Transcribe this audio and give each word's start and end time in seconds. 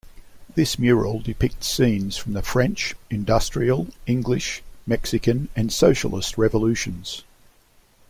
This 0.55 0.79
mural 0.79 1.19
depicts 1.19 1.67
scenes 1.67 2.17
from 2.17 2.33
the 2.33 2.41
French, 2.41 2.95
Industrial, 3.11 3.85
English, 4.07 4.63
Mexican 4.87 5.49
and 5.55 5.71
Socialist 5.71 6.39
Revolutions. 6.39 7.23